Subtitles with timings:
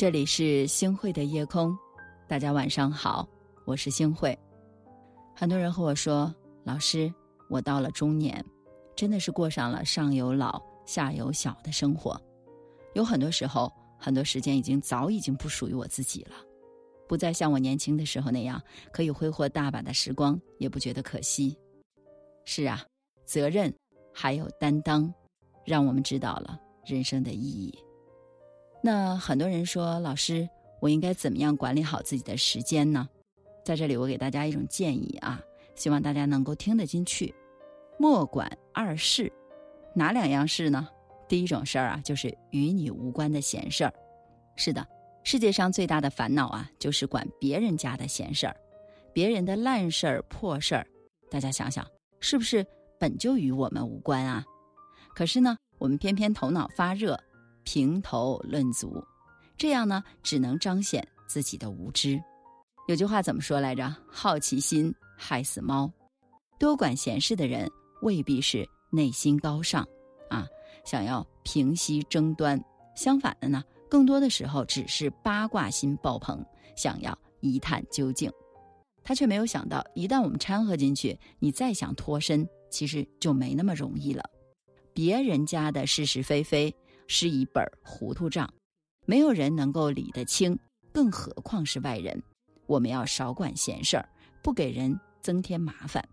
[0.00, 1.78] 这里是星汇的夜空，
[2.26, 3.28] 大家晚上好，
[3.66, 4.34] 我是星汇。
[5.36, 6.34] 很多人和我说，
[6.64, 7.12] 老师，
[7.50, 8.42] 我到了中年，
[8.96, 12.18] 真的是过上了上有老下有小的生活，
[12.94, 16.36] 有很多时候，很多时间已经早已经不属于我自己了，
[17.06, 18.58] 不再像我年轻的时候那样
[18.90, 21.54] 可以挥霍大把的时光，也不觉得可惜。
[22.46, 22.82] 是啊，
[23.26, 23.70] 责任
[24.14, 25.12] 还有担当，
[25.66, 27.78] 让我们知道了人生的意义。
[28.82, 30.48] 那很多人说，老师，
[30.80, 33.08] 我应该怎么样管理好自己的时间呢？
[33.62, 35.40] 在这里，我给大家一种建议啊，
[35.74, 37.34] 希望大家能够听得进去。
[37.98, 39.30] 莫管二事，
[39.94, 40.88] 哪两样事呢？
[41.28, 43.92] 第一种事儿啊，就是与你无关的闲事儿。
[44.56, 44.86] 是的，
[45.24, 48.56] 世界上最大的烦恼啊，就是管别人家的闲事儿，
[49.12, 50.86] 别人的烂事儿、破事儿。
[51.30, 51.86] 大家想想，
[52.18, 52.66] 是不是
[52.98, 54.42] 本就与我们无关啊？
[55.14, 57.20] 可是呢，我们偏偏头脑发热。
[57.64, 59.02] 评头论足，
[59.56, 62.20] 这样呢，只能彰显自己的无知。
[62.88, 63.94] 有句话怎么说来着？
[64.08, 65.90] 好奇心害死猫。
[66.58, 67.70] 多管闲事的人
[68.02, 69.86] 未必是内心高尚
[70.28, 70.46] 啊，
[70.84, 72.60] 想要平息争端。
[72.96, 76.44] 相反的呢，更多的时候只是八卦心爆棚，
[76.76, 78.30] 想要一探究竟。
[79.02, 84.22] 他却没有想到，一旦我们掺和进去，你再想脱身，其实就没那么容易了。
[84.92, 86.74] 别人家的是是非非。
[87.12, 88.48] 是一本糊涂账，
[89.04, 90.56] 没有人能够理得清，
[90.92, 92.22] 更何况是外人。
[92.66, 94.08] 我们要少管闲事儿，
[94.44, 96.08] 不给人增添麻烦。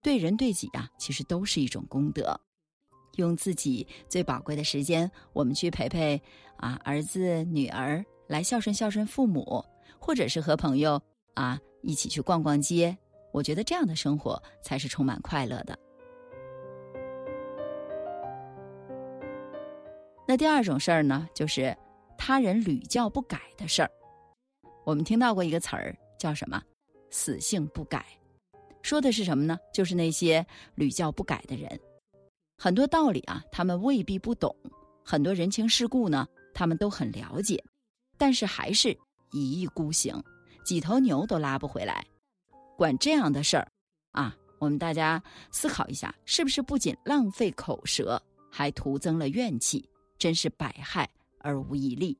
[0.00, 2.40] 对人对己啊，其实都是一种功德。
[3.16, 6.22] 用自己最宝贵的时间，我们去陪陪
[6.56, 9.64] 啊儿子女儿，来孝顺孝顺父母，
[9.98, 11.02] 或者是和朋友
[11.34, 12.96] 啊一起去逛逛街。
[13.32, 15.76] 我觉得这样的生活才是充满快乐的。
[20.30, 21.76] 那第二种事儿呢，就是
[22.16, 23.90] 他人屡教不改的事儿。
[24.84, 26.62] 我们听到过一个词儿叫什么？
[27.10, 28.06] 死性不改，
[28.80, 29.58] 说的是什么呢？
[29.74, 30.46] 就是那些
[30.76, 31.68] 屡教不改的人。
[32.56, 34.48] 很多道理啊，他们未必不懂；
[35.04, 37.60] 很多人情世故呢，他们都很了解，
[38.16, 38.96] 但是还是
[39.32, 40.14] 一意孤行，
[40.64, 42.06] 几头牛都拉不回来。
[42.76, 43.66] 管这样的事儿
[44.12, 45.20] 啊，我们大家
[45.50, 49.84] 思考一下，是不是不仅浪费口舌，还徒增了怨气？
[50.20, 51.08] 真是百害
[51.38, 52.16] 而无一利，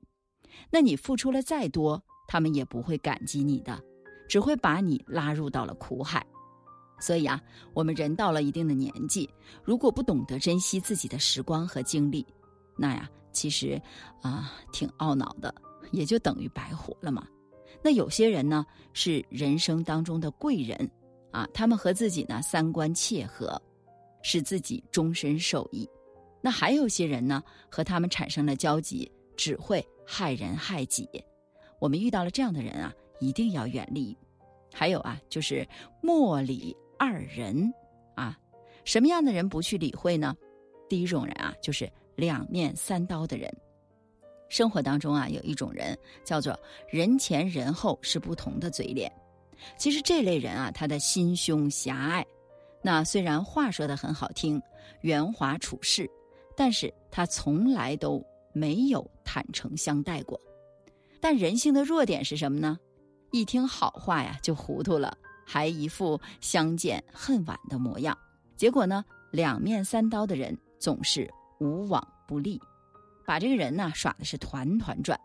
[0.71, 3.78] 那你付出了再多，他们也不会感激你的，
[4.27, 6.27] 只会把你拉入到了苦海。
[6.99, 7.41] 所以啊，
[7.75, 9.28] 我们人到了一定的年纪，
[9.62, 12.27] 如果不懂得珍惜自己的时光和精力，
[12.75, 13.81] 那呀，其实
[14.22, 15.55] 啊，挺懊恼的，
[15.93, 17.27] 也就等于白活了嘛。
[17.82, 20.91] 那有些人呢，是人生当中的贵人
[21.32, 23.61] 啊，他们和自己呢三观切合，
[24.22, 25.87] 使自己终身受益。
[26.41, 31.09] 那还有些人呢，和他们产生了交集，只会害人害己。
[31.78, 34.17] 我们遇到了这样的人啊，一定要远离。
[34.73, 35.67] 还有啊，就是
[36.03, 37.73] 莫理二人
[38.15, 38.39] 啊，
[38.84, 40.34] 什么样的人不去理会呢？
[40.89, 43.53] 第一种人啊，就是两面三刀的人。
[44.49, 46.59] 生活当中啊，有一种人叫做
[46.89, 49.11] 人前人后是不同的嘴脸。
[49.77, 52.25] 其实这类人啊，他的心胸狭隘。
[52.83, 54.61] 那虽然话说的很好听，
[55.03, 56.11] 圆滑处事。
[56.56, 60.41] 但是他从来都没有坦诚相待过，
[61.21, 62.78] 但人性的弱点是什么呢？
[63.33, 65.16] 一听好话呀就糊涂了，
[65.47, 68.16] 还一副相见恨晚的模样。
[68.56, 72.61] 结果呢，两面三刀的人总是无往不利，
[73.25, 75.19] 把这个人呢耍的是团团转。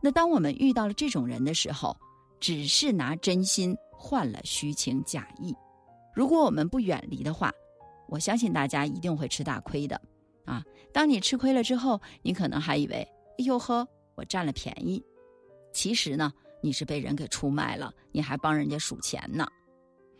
[0.00, 1.96] 那当我们遇到了这种人的时候，
[2.40, 5.54] 只是拿真心换了虚情假意。
[6.14, 7.52] 如果我们不远离的话，
[8.08, 10.00] 我相信大家一定会吃大亏的。
[10.44, 12.96] 啊，当你吃亏了之后，你可能还以为，
[13.38, 15.02] 哎呦呵，我占了便宜。
[15.72, 16.32] 其实呢，
[16.62, 19.46] 你是被人给出卖了，你还帮人家数钱呢。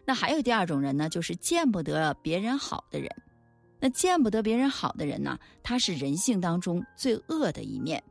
[0.04, 3.08] 那还有第二种人呢，就是见不得别人好的人。
[3.78, 8.02] 那见不得别人好的人呢，他是人性当中最恶的一面，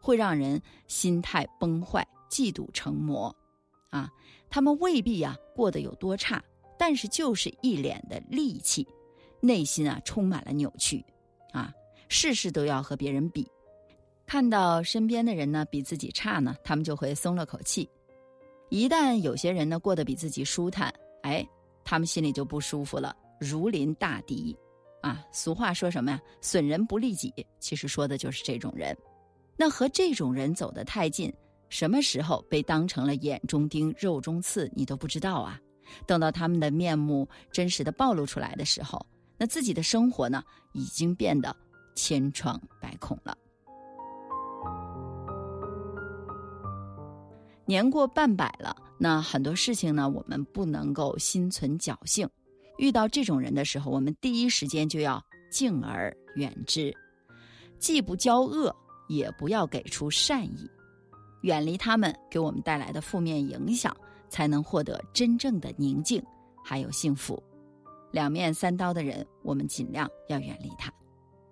[0.00, 3.34] 会让人心态崩坏、嫉妒成魔。
[3.90, 4.10] 啊，
[4.50, 6.42] 他们未必呀过得有多差，
[6.78, 8.86] 但是就是一脸的戾气，
[9.40, 11.04] 内心啊充满了扭曲。
[11.52, 11.72] 啊，
[12.08, 13.50] 事事都要和别人比，
[14.26, 17.88] 看到身边的人呢比自己差呢，他们就会松了口气。
[18.68, 20.92] 一旦有些人呢过得比自己舒坦，
[21.22, 21.46] 哎，
[21.84, 24.56] 他们心里就不舒服了，如临大敌。
[25.00, 26.20] 啊，俗话说什么呀？
[26.40, 28.96] 损人不利己，其实说的就是这种人。
[29.56, 31.32] 那和这种人走得太近，
[31.68, 35.58] 什么时候被当成了眼中钉、肉中刺，你都不知道啊。
[36.04, 39.00] 等到他们的面目真实的暴露出来的时候。
[39.38, 40.42] 那自己的生活呢，
[40.72, 41.54] 已经变得
[41.94, 43.38] 千疮百孔了。
[47.64, 52.28] 年过半百了，那很多事情呢，我们不能够心存侥幸。
[52.78, 56.94] 遇到这种人的时候，我们第一时间就要敬而远之，
[57.78, 58.74] 既不交恶，
[59.08, 60.70] 也不要给出善意，
[61.42, 63.94] 远离他们给我们带来的负面影响，
[64.30, 66.22] 才能获得真正的宁静，
[66.64, 67.42] 还有幸福。
[68.10, 70.92] 两面三刀的人，我们尽量要远离他。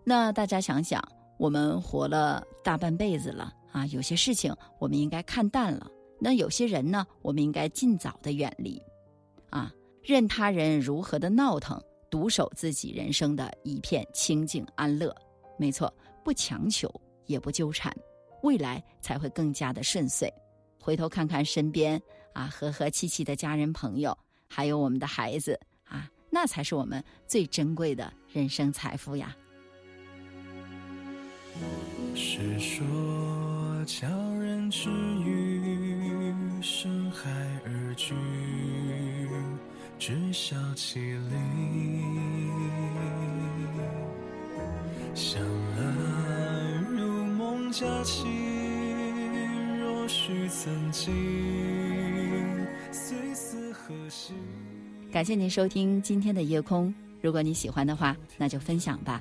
[0.04, 1.02] 那大家想想，
[1.38, 5.90] 我们活了大半辈子了啊，有些事情我们应该看淡了。
[6.18, 8.80] 那有些人呢，我们应该尽早的远离，
[9.50, 9.70] 啊，
[10.02, 11.78] 任他人如何的闹腾，
[12.10, 15.14] 独守自己人生的一片清静安乐。
[15.58, 15.92] 没错，
[16.24, 16.90] 不强求，
[17.26, 17.94] 也不纠缠，
[18.42, 20.32] 未来才会更加的顺遂。
[20.80, 22.00] 回头看看身边
[22.32, 24.16] 啊，和和气气的家人朋友，
[24.48, 25.58] 还有我们的孩子，
[26.38, 29.34] 那才是我们最珍贵的人生财富呀。
[32.14, 32.84] 是说
[33.86, 34.90] 叫人治
[35.24, 35.56] 愈。
[36.60, 37.30] 深海
[37.64, 38.14] 而居，
[39.98, 41.34] 知晓其理。
[45.14, 45.80] 想来
[46.90, 48.26] 如梦佳期，
[49.78, 51.14] 若许曾经，
[52.92, 54.34] 虽死何惜。
[55.16, 56.94] 感谢您收听今天的夜空。
[57.22, 59.18] 如果你喜欢的话，那就分享吧。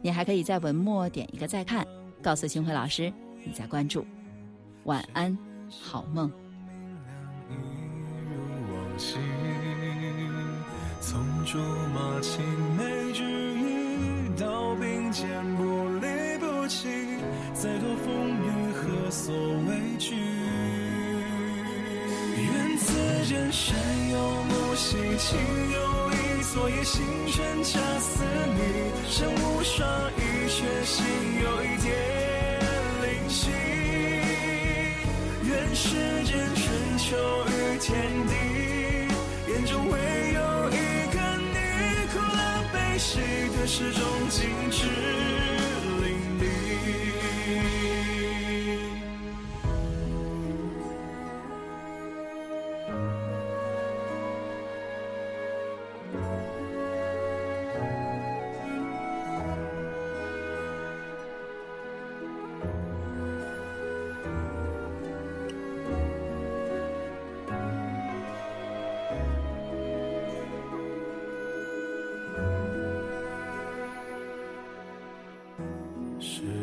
[0.00, 1.86] 你还可以在文末点一个再看，
[2.22, 3.12] 告诉清辉老师
[3.44, 4.06] 你在关注。
[4.84, 5.36] 晚安，
[5.68, 6.32] 好梦。
[11.02, 11.58] 从竹
[11.92, 12.42] 马青
[12.74, 15.62] 梅之意到并肩不
[16.00, 16.88] 离不弃，
[17.52, 19.36] 再多风雨何所
[19.68, 20.14] 畏惧？
[23.26, 23.76] 愿此间山
[24.10, 25.38] 有木兮情
[25.72, 25.78] 有
[26.12, 27.02] 意，昨夜星
[27.32, 28.22] 辰恰似
[28.54, 28.60] 你，
[29.10, 31.04] 身无双翼却心
[31.42, 31.88] 有一点
[33.02, 33.50] 灵犀。
[35.42, 37.16] 愿世间春秋
[37.48, 37.90] 与天
[38.28, 38.32] 地。
[39.52, 39.98] 眼中唯
[40.34, 40.40] 有
[40.70, 40.74] 一
[41.12, 41.56] 个你，
[42.12, 42.38] 苦乐
[42.72, 43.18] 悲喜
[43.58, 45.15] 的始终静止。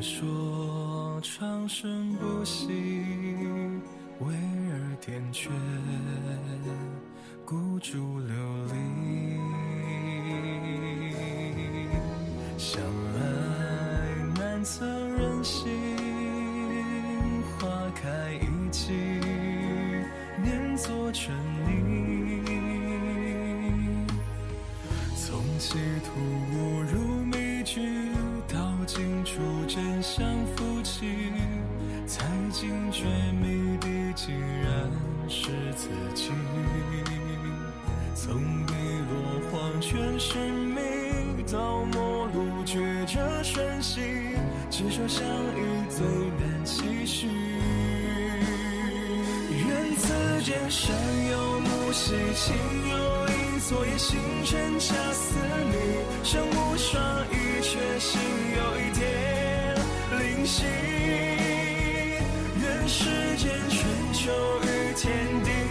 [0.04, 2.68] 说长生不息，
[4.20, 5.50] 为尔点缀，
[7.46, 8.36] 孤烛流
[8.66, 8.74] 离。
[12.58, 12.82] 向
[13.14, 13.22] 来
[14.36, 15.72] 难测人心，
[17.58, 18.92] 花开一季，
[20.44, 21.34] 念作春
[21.66, 22.44] 泥。
[25.16, 26.12] 从歧途
[32.06, 33.04] 才惊觉
[33.42, 34.92] 谜底竟然
[35.28, 36.30] 是自己。
[38.16, 38.36] 从
[38.66, 38.74] 碧
[39.10, 44.02] 落黄泉寻觅到陌路抉择瞬息，
[44.70, 46.06] 执手相依最
[46.40, 47.28] 难期许。
[49.66, 50.96] 愿此间山
[51.32, 52.56] 有木兮情
[52.90, 52.96] 有
[53.28, 55.36] 意，昨夜星辰恰似
[55.72, 55.76] 你，
[56.24, 58.20] 身无双翼却心
[58.56, 59.76] 有一点
[60.20, 60.64] 灵犀。
[62.88, 63.06] 世
[63.38, 64.32] 间春秋
[64.64, 65.63] 与天地，